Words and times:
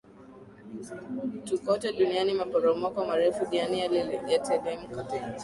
tu 1.45 1.55
kote 1.65 1.87
dunianiMaporomoko 1.97 2.99
marefu 3.09 3.45
duniani 3.45 3.79
yatelemka 4.31 5.03